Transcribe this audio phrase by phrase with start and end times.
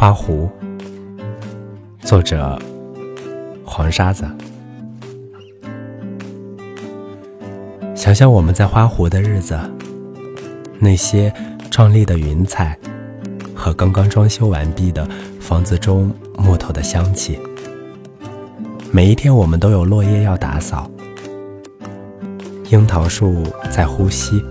[0.00, 0.48] 花湖，
[2.00, 2.58] 作者
[3.66, 4.26] 黄沙子。
[7.94, 9.60] 想想我们在花湖的日子，
[10.78, 11.30] 那些
[11.70, 12.78] 壮丽的云彩
[13.54, 15.06] 和刚刚装修完毕的
[15.38, 17.38] 房子中木头的香气。
[18.90, 20.90] 每一天，我们都有落叶要打扫，
[22.70, 24.42] 樱桃树在呼吸。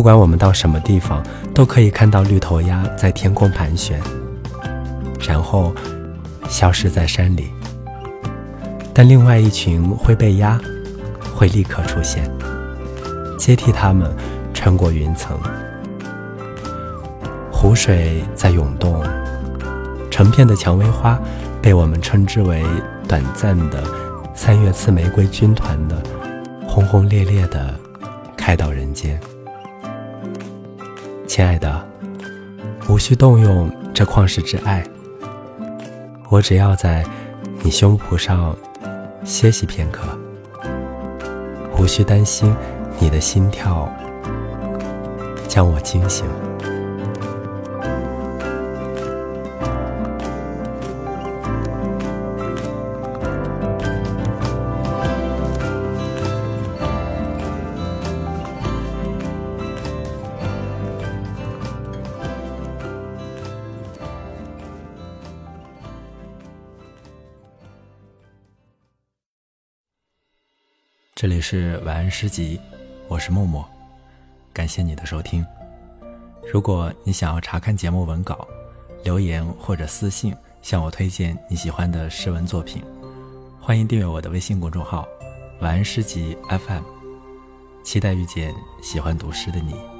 [0.00, 1.22] 不管我们到什么地方，
[1.52, 4.00] 都可以看到绿头鸭在天空盘旋，
[5.28, 5.74] 然后
[6.48, 7.50] 消失在山里。
[8.94, 10.58] 但另外一群会被压，
[11.34, 12.24] 会立刻出现，
[13.36, 14.10] 接替它们
[14.54, 15.38] 穿过云层。
[17.52, 19.04] 湖水在涌动，
[20.10, 21.20] 成片的蔷薇花
[21.60, 22.64] 被我们称之为
[23.06, 23.84] 短暂的
[24.34, 26.02] 三月刺玫瑰军团的，
[26.66, 27.78] 轰轰烈烈的
[28.34, 29.20] 开到人间。
[31.30, 31.86] 亲爱的，
[32.88, 34.84] 无需动用这旷世之爱，
[36.28, 37.06] 我只要在
[37.62, 38.56] 你胸脯上
[39.22, 40.02] 歇息片刻，
[41.78, 42.52] 无需担心
[42.98, 43.88] 你的心跳
[45.46, 46.26] 将我惊醒。
[71.20, 72.58] 这里是晚安诗集，
[73.06, 73.62] 我是默默，
[74.54, 75.44] 感谢你的收听。
[76.50, 78.48] 如果你想要查看节目文稿，
[79.04, 82.82] 留言或者私信向我推荐你喜欢的诗文作品，
[83.60, 85.06] 欢迎订阅我的微信公众号
[85.60, 86.84] “晚安诗集 FM”，
[87.84, 89.99] 期待遇见喜欢读诗的你。